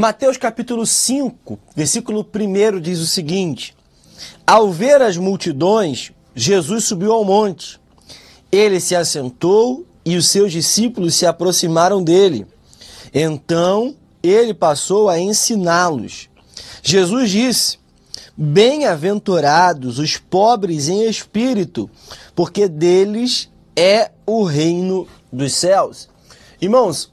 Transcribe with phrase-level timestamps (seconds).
[0.00, 3.76] Mateus capítulo 5, versículo 1 diz o seguinte:
[4.46, 7.78] Ao ver as multidões, Jesus subiu ao monte.
[8.50, 12.46] Ele se assentou e os seus discípulos se aproximaram dele.
[13.12, 16.30] Então ele passou a ensiná-los.
[16.82, 17.78] Jesus disse:
[18.34, 21.90] Bem-aventurados os pobres em espírito,
[22.34, 26.08] porque deles é o reino dos céus.
[26.58, 27.09] Irmãos,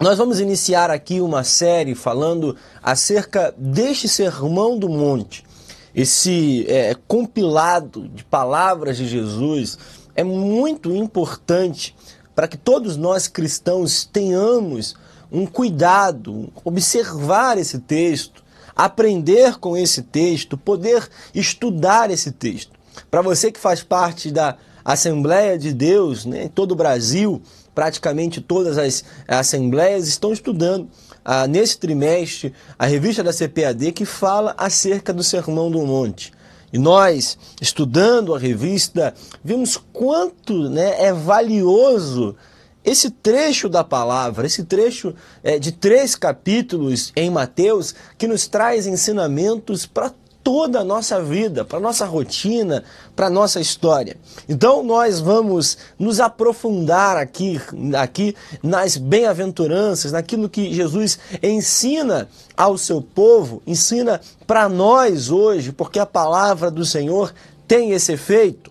[0.00, 5.44] nós vamos iniciar aqui uma série falando acerca deste Sermão do Monte.
[5.92, 9.76] Esse é, compilado de palavras de Jesus
[10.14, 11.96] é muito importante
[12.32, 14.94] para que todos nós cristãos tenhamos
[15.32, 18.44] um cuidado, observar esse texto,
[18.76, 22.70] aprender com esse texto, poder estudar esse texto.
[23.10, 27.42] Para você que faz parte da Assembleia de Deus, né, em todo o Brasil,
[27.74, 30.88] praticamente todas as assembleias estão estudando
[31.24, 36.32] ah, nesse trimestre a revista da CPAD que fala acerca do Sermão do Monte.
[36.72, 42.36] E nós, estudando a revista, vimos quanto né, é valioso
[42.84, 48.86] esse trecho da palavra, esse trecho é, de três capítulos em Mateus, que nos traz
[48.86, 50.12] ensinamentos para
[50.48, 52.82] toda a nossa vida, para a nossa rotina,
[53.14, 54.16] para a nossa história.
[54.48, 57.60] Então nós vamos nos aprofundar aqui,
[58.00, 65.98] aqui nas bem-aventuranças, naquilo que Jesus ensina ao seu povo, ensina para nós hoje, porque
[65.98, 67.34] a palavra do Senhor
[67.66, 68.70] tem esse efeito.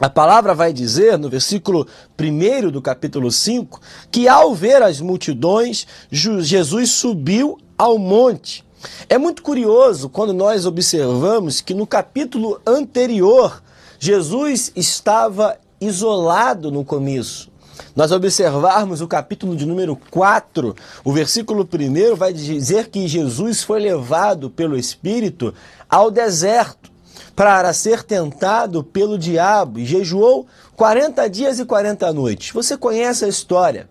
[0.00, 1.86] A palavra vai dizer, no versículo
[2.20, 8.65] 1 do capítulo 5, que ao ver as multidões, Jesus subiu ao monte
[9.08, 13.62] é muito curioso quando nós observamos que no capítulo anterior,
[13.98, 17.50] Jesus estava isolado no começo.
[17.94, 20.74] Nós observarmos o capítulo de número 4,
[21.04, 25.54] o versículo 1 vai dizer que Jesus foi levado pelo Espírito
[25.88, 26.90] ao deserto
[27.34, 32.50] para ser tentado pelo diabo e jejuou 40 dias e 40 noites.
[32.52, 33.88] Você conhece a história.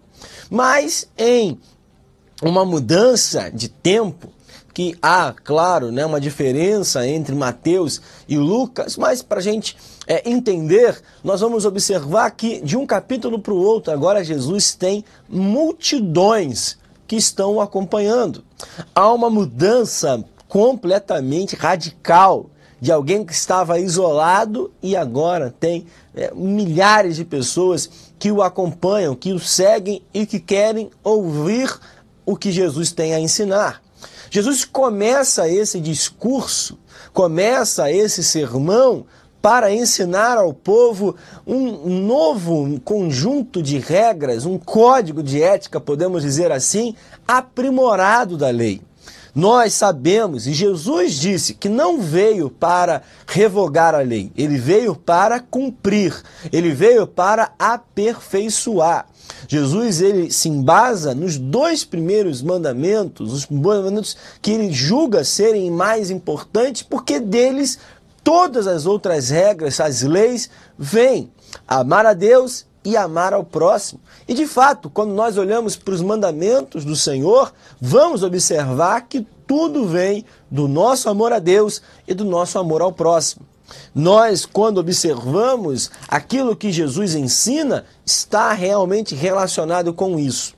[0.50, 1.59] Mas em
[2.41, 4.29] uma mudança de tempo,
[4.75, 10.30] que há, claro, né, uma diferença entre Mateus e Lucas, mas para a gente é,
[10.30, 16.78] entender, nós vamos observar que de um capítulo para o outro, agora Jesus tem multidões
[17.08, 18.44] que estão acompanhando.
[18.94, 22.50] Há uma mudança completamente radical
[22.81, 29.16] de alguém que estava isolado e agora tem é, milhares de pessoas que o acompanham,
[29.16, 31.74] que o seguem e que querem ouvir
[32.25, 33.84] o que Jesus tem a ensinar.
[34.30, 36.78] Jesus começa esse discurso,
[37.13, 39.06] começa esse sermão
[39.41, 41.16] para ensinar ao povo
[41.46, 46.96] um novo conjunto de regras, um código de ética, podemos dizer assim,
[47.28, 48.81] aprimorado da lei.
[49.35, 55.41] Nós sabemos, e Jesus disse que não veio para revogar a lei, ele veio para
[55.41, 56.16] cumprir,
[56.53, 59.06] ele veio para aperfeiçoar.
[59.45, 66.09] Jesus ele se embasa nos dois primeiros mandamentos, os mandamentos que ele julga serem mais
[66.09, 67.78] importantes, porque deles
[68.24, 71.29] todas as outras regras, as leis, vêm.
[71.68, 74.00] Amar a Deus e amar ao próximo.
[74.28, 77.51] E de fato, quando nós olhamos para os mandamentos do Senhor,
[77.81, 82.94] vamos observar que tudo vem do nosso amor a Deus e do nosso amor ao
[82.94, 83.45] próximo.
[83.94, 90.53] Nós, quando observamos aquilo que Jesus ensina, está realmente relacionado com isso.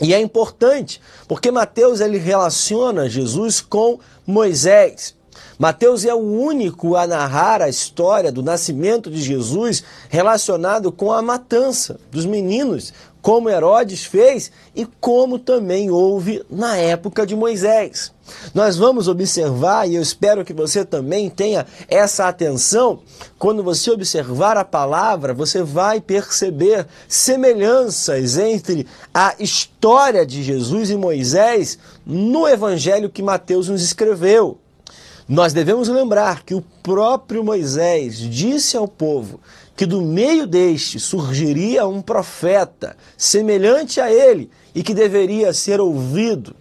[0.00, 5.14] E é importante, porque Mateus ele relaciona Jesus com Moisés.
[5.60, 11.20] Mateus é o único a narrar a história do nascimento de Jesus relacionado com a
[11.20, 18.10] matança dos meninos, como Herodes fez e como também houve na época de Moisés.
[18.54, 23.00] Nós vamos observar, e eu espero que você também tenha essa atenção,
[23.38, 30.96] quando você observar a palavra, você vai perceber semelhanças entre a história de Jesus e
[30.96, 34.58] Moisés no evangelho que Mateus nos escreveu.
[35.30, 39.38] Nós devemos lembrar que o próprio Moisés disse ao povo
[39.76, 46.56] que do meio deste surgiria um profeta semelhante a ele e que deveria ser ouvido.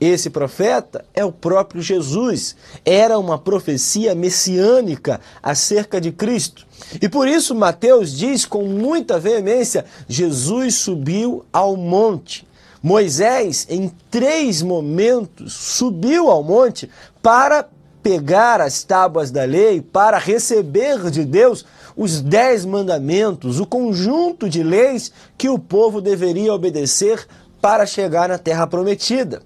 [0.00, 2.56] Esse profeta é o próprio Jesus.
[2.86, 6.66] Era uma profecia messiânica acerca de Cristo.
[7.02, 12.48] E por isso Mateus diz com muita veemência: Jesus subiu ao monte.
[12.82, 16.88] Moisés, em três momentos, subiu ao monte
[17.20, 17.68] para
[18.06, 21.66] pegar as tábuas da lei, para receber de Deus
[21.96, 27.26] os dez mandamentos, o conjunto de leis que o povo deveria obedecer
[27.60, 29.42] para chegar na terra prometida.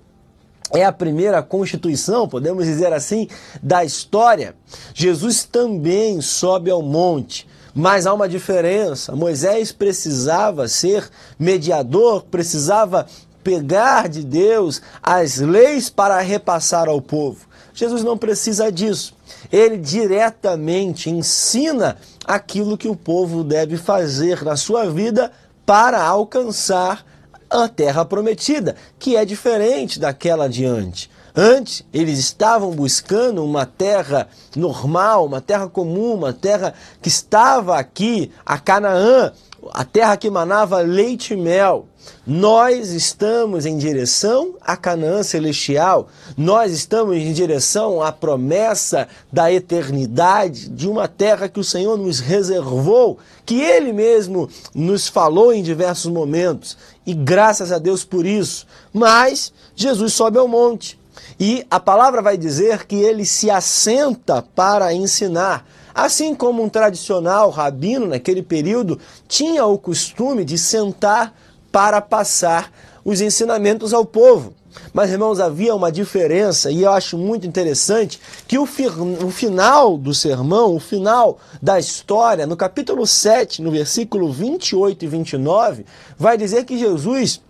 [0.75, 3.29] é a primeira constituição, podemos dizer assim,
[3.63, 4.55] da história,
[4.93, 7.49] Jesus também sobe ao monte.
[7.75, 9.17] Mas há uma diferença.
[9.17, 11.09] Moisés precisava ser
[11.39, 13.07] mediador, precisava
[13.43, 17.49] pegar de Deus as leis para repassar ao povo.
[17.75, 19.15] Jesus não precisa disso.
[19.51, 25.33] Ele diretamente ensina aquilo que o povo deve fazer na sua vida
[25.65, 27.05] para alcançar
[27.49, 31.11] a terra prometida, que é diferente daquela adiante.
[31.35, 38.33] Antes, eles estavam buscando uma terra normal, uma terra comum, uma terra que estava aqui,
[38.45, 39.33] a Canaã,
[39.73, 41.87] a terra que manava leite e mel.
[42.27, 50.69] Nós estamos em direção à Canaã celestial, nós estamos em direção à promessa da eternidade,
[50.69, 56.11] de uma terra que o Senhor nos reservou, que Ele mesmo nos falou em diversos
[56.11, 56.77] momentos,
[57.07, 58.67] e graças a Deus por isso.
[58.93, 61.01] Mas Jesus sobe ao monte
[61.39, 65.67] e a palavra vai dizer que ele se assenta para ensinar.
[65.95, 68.99] Assim como um tradicional rabino naquele período
[69.29, 71.35] tinha o costume de sentar
[71.71, 72.73] para passar
[73.05, 74.55] os ensinamentos ao povo.
[74.93, 80.15] Mas, irmãos, havia uma diferença e eu acho muito interessante que o, o final do
[80.15, 85.87] sermão, o final da história, no capítulo 7, no versículo 28 e 29,
[86.17, 87.41] vai dizer que Jesus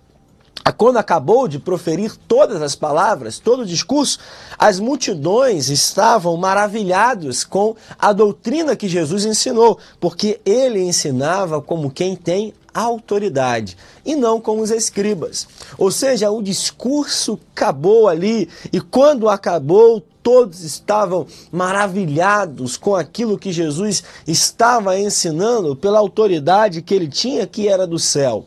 [0.72, 4.18] quando acabou de proferir todas as palavras, todo o discurso,
[4.58, 12.14] as multidões estavam maravilhados com a doutrina que Jesus ensinou, porque ele ensinava como quem
[12.14, 15.46] tem autoridade e não como os escribas.
[15.76, 23.52] Ou seja, o discurso acabou ali e quando acabou, todos estavam maravilhados com aquilo que
[23.52, 28.46] Jesus estava ensinando pela autoridade que ele tinha, que era do céu.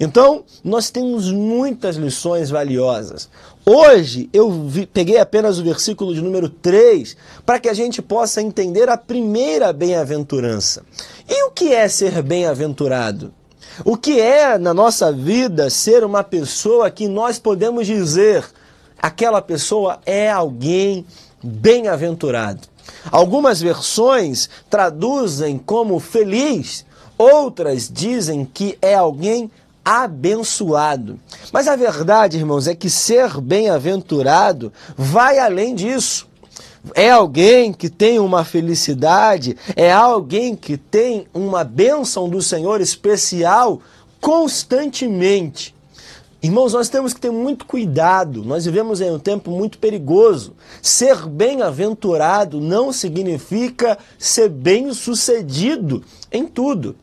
[0.00, 3.28] Então, nós temos muitas lições valiosas.
[3.64, 8.42] Hoje eu vi, peguei apenas o versículo de número 3 para que a gente possa
[8.42, 10.82] entender a primeira bem-aventurança.
[11.28, 13.32] E o que é ser bem-aventurado?
[13.84, 18.44] O que é na nossa vida ser uma pessoa que nós podemos dizer
[18.98, 21.04] aquela pessoa é alguém
[21.42, 22.60] bem-aventurado?
[23.10, 26.86] Algumas versões traduzem como feliz,
[27.18, 29.50] outras dizem que é alguém
[29.86, 31.20] abençoado.
[31.52, 36.26] Mas a verdade, irmãos, é que ser bem-aventurado vai além disso.
[36.92, 43.80] É alguém que tem uma felicidade, é alguém que tem uma bênção do Senhor especial
[44.20, 45.72] constantemente.
[46.42, 50.54] Irmãos, nós temos que ter muito cuidado, nós vivemos em um tempo muito perigoso.
[50.82, 56.96] Ser bem-aventurado não significa ser bem-sucedido em tudo.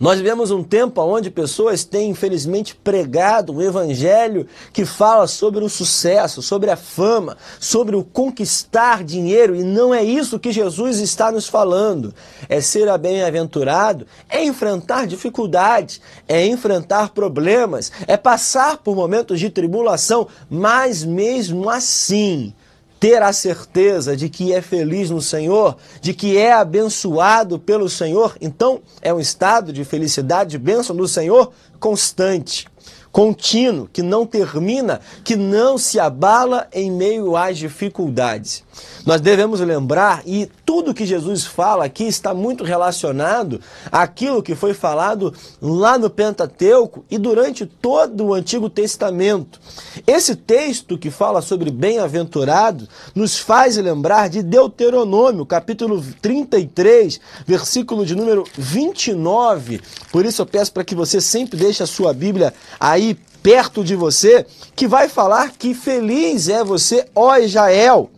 [0.00, 5.68] Nós vivemos um tempo onde pessoas têm, infelizmente, pregado um evangelho que fala sobre o
[5.68, 11.30] sucesso, sobre a fama, sobre o conquistar dinheiro, e não é isso que Jesus está
[11.30, 12.14] nos falando.
[12.48, 20.26] É ser bem-aventurado, é enfrentar dificuldades, é enfrentar problemas, é passar por momentos de tribulação,
[20.48, 22.54] mas mesmo assim
[23.00, 28.36] ter a certeza de que é feliz no Senhor, de que é abençoado pelo Senhor,
[28.42, 32.68] então é um estado de felicidade, de bênção do Senhor constante
[33.10, 38.62] contínuo, que não termina, que não se abala em meio às dificuldades.
[39.04, 43.60] Nós devemos lembrar, e tudo que Jesus fala aqui está muito relacionado
[43.90, 49.58] àquilo que foi falado lá no Pentateuco e durante todo o Antigo Testamento.
[50.06, 58.14] Esse texto que fala sobre bem-aventurado nos faz lembrar de Deuteronômio, capítulo 33, versículo de
[58.14, 59.80] número 29.
[60.12, 63.96] Por isso eu peço para que você sempre deixe a sua Bíblia aí perto de
[63.96, 64.46] você,
[64.76, 68.08] que vai falar que feliz é você, ó Israel.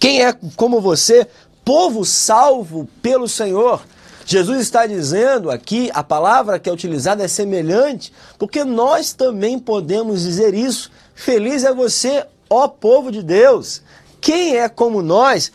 [0.00, 1.28] Quem é como você,
[1.70, 3.80] povo salvo pelo Senhor?
[4.26, 10.22] Jesus está dizendo aqui, a palavra que é utilizada é semelhante, porque nós também podemos
[10.22, 10.90] dizer isso.
[11.14, 13.82] Feliz é você, ó povo de Deus.
[14.20, 15.52] Quem é como nós,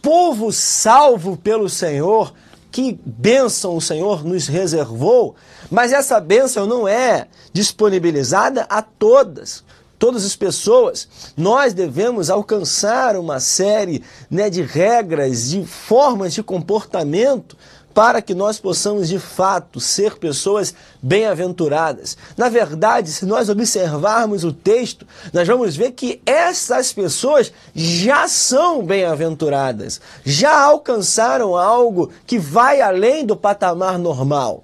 [0.00, 2.32] povo salvo pelo Senhor?
[2.72, 5.36] Que bênção o Senhor nos reservou,
[5.70, 9.62] mas essa bênção não é disponibilizada a todas
[9.98, 17.56] todas as pessoas, nós devemos alcançar uma série né, de regras, de formas de comportamento
[17.98, 22.16] para que nós possamos de fato ser pessoas bem-aventuradas.
[22.36, 28.84] Na verdade, se nós observarmos o texto, nós vamos ver que essas pessoas já são
[28.84, 34.62] bem-aventuradas, já alcançaram algo que vai além do patamar normal.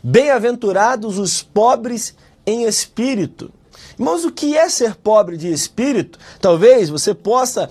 [0.00, 2.14] Bem-aventurados os pobres
[2.46, 3.50] em espírito.
[3.98, 6.18] Irmãos, o que é ser pobre de espírito?
[6.38, 7.70] Talvez você possa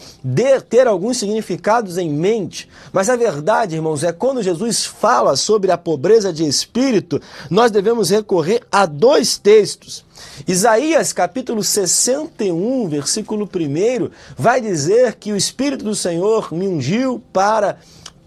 [0.67, 5.77] ter alguns significados em mente, mas a verdade, irmãos, é quando Jesus fala sobre a
[5.77, 10.03] pobreza de espírito, nós devemos recorrer a dois textos.
[10.47, 17.77] Isaías capítulo 61, versículo 1, vai dizer que o Espírito do Senhor me ungiu para.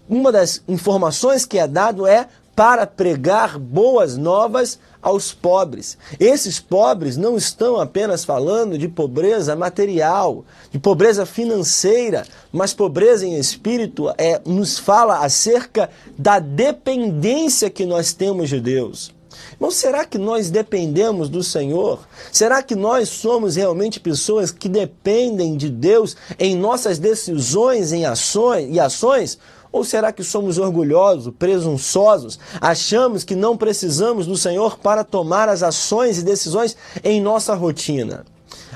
[0.07, 2.27] Uma das informações que é dado é
[2.59, 5.97] para pregar boas novas aos pobres.
[6.19, 13.39] Esses pobres não estão apenas falando de pobreza material, de pobreza financeira, mas pobreza em
[13.39, 19.13] espírito é, nos fala acerca da dependência que nós temos de Deus.
[19.57, 22.05] Mas será que nós dependemos do Senhor?
[22.29, 28.67] Será que nós somos realmente pessoas que dependem de Deus em nossas decisões em ações,
[28.69, 29.39] e ações?
[29.71, 35.61] Ou será que somos orgulhosos, presunçosos, achamos que não precisamos do Senhor para tomar as
[35.61, 38.25] ações e decisões em nossa rotina?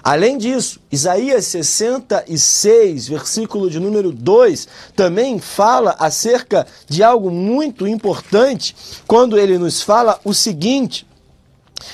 [0.03, 8.75] Além disso, Isaías 66, versículo de número 2, também fala acerca de algo muito importante,
[9.07, 11.07] quando ele nos fala o seguinte: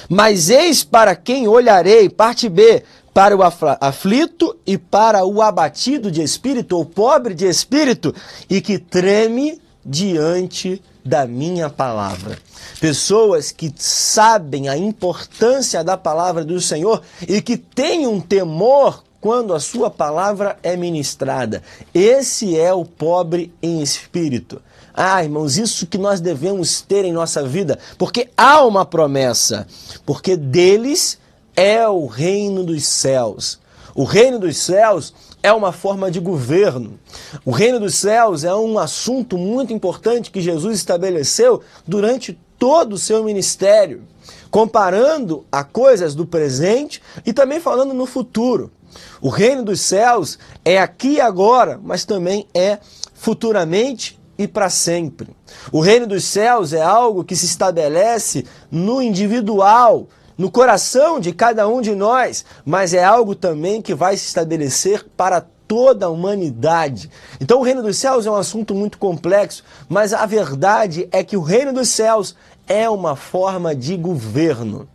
[0.10, 6.22] Mas eis para quem olharei, parte B, para o aflito e para o abatido de
[6.22, 8.14] espírito, ou pobre de espírito,
[8.50, 12.38] e que treme diante da minha palavra.
[12.80, 19.54] Pessoas que sabem a importância da palavra do Senhor e que têm um temor quando
[19.54, 21.62] a sua palavra é ministrada.
[21.94, 24.62] Esse é o pobre em espírito.
[24.94, 29.66] Ah, irmãos, isso que nós devemos ter em nossa vida, porque há uma promessa,
[30.06, 31.18] porque deles
[31.60, 33.60] é o reino dos céus.
[33.94, 35.14] O reino dos céus
[35.44, 36.98] é uma forma de governo.
[37.44, 42.98] O reino dos céus é um assunto muito importante que Jesus estabeleceu durante todo o
[42.98, 44.04] seu ministério,
[44.50, 48.72] comparando a coisas do presente e também falando no futuro.
[49.20, 52.80] O reino dos céus é aqui e agora, mas também é
[53.14, 55.28] futuramente e para sempre.
[55.74, 60.08] O reino dos céus é algo que se estabelece no individual,
[60.40, 65.06] no coração de cada um de nós, mas é algo também que vai se estabelecer
[65.18, 67.12] para toda a humanidade.
[67.42, 71.36] Então, o reino dos céus é um assunto muito complexo, mas a verdade é que
[71.36, 74.88] o reino dos céus é uma forma de governo.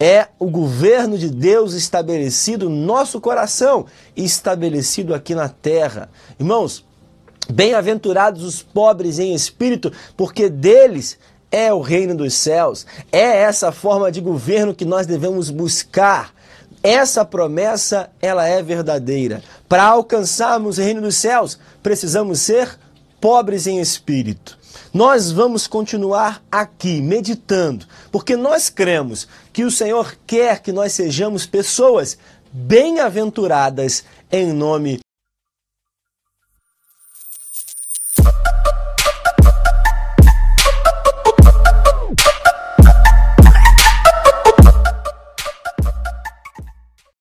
[0.00, 3.86] É o governo de Deus estabelecido no nosso coração
[4.16, 6.10] e estabelecido aqui na terra.
[6.40, 6.84] Irmãos,
[7.48, 11.16] bem-aventurados os pobres em espírito, porque deles
[11.50, 16.32] é o reino dos céus, é essa forma de governo que nós devemos buscar.
[16.82, 19.42] Essa promessa, ela é verdadeira.
[19.68, 22.78] Para alcançarmos o reino dos céus, precisamos ser
[23.20, 24.56] pobres em espírito.
[24.92, 31.46] Nós vamos continuar aqui meditando, porque nós cremos que o Senhor quer que nós sejamos
[31.46, 32.16] pessoas
[32.52, 35.00] bem-aventuradas em nome